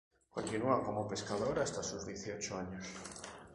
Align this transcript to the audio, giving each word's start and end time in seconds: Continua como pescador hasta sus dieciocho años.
Continua 0.35 0.81
como 0.83 1.07
pescador 1.07 1.59
hasta 1.59 1.83
sus 1.83 2.07
dieciocho 2.07 2.57
años. 2.57 2.87